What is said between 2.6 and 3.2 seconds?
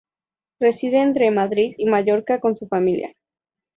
familia.